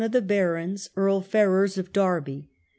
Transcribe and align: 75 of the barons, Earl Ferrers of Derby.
75 0.01 0.15
of 0.15 0.23
the 0.23 0.27
barons, 0.27 0.89
Earl 0.95 1.21
Ferrers 1.21 1.77
of 1.77 1.93
Derby. 1.93 2.49